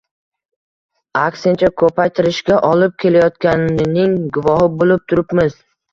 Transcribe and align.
aksincha, 1.23 1.69
ko‘paytirishga 1.83 2.57
olib 2.69 2.95
kelayotganining 3.05 4.17
guvohi 4.39 4.71
bo‘lib 4.81 5.05
turibmiz. 5.13 5.55